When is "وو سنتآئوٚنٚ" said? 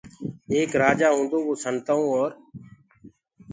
1.43-2.07